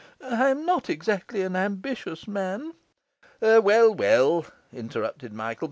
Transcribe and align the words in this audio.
I 0.23 0.49
am 0.49 0.65
not 0.65 0.89
exactly 0.89 1.43
an 1.43 1.55
ambitious 1.55 2.27
man...' 2.27 2.71
'Well, 3.39 3.93
well,' 3.93 4.47
interrupted 4.73 5.31
Michael. 5.31 5.59